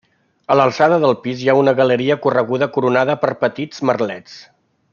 A 0.53 0.55
l'alçada 0.59 0.97
del 1.03 1.13
pis 1.25 1.43
hi 1.43 1.51
ha 1.51 1.55
una 1.59 1.73
galeria 1.79 2.17
correguda 2.23 2.69
coronada 2.79 3.17
per 3.27 3.33
petits 3.45 3.85
merlets. 3.91 4.41